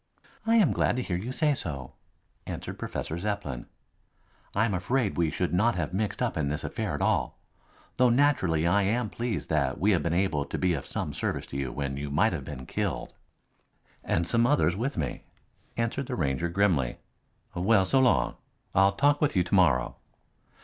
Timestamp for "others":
14.47-14.75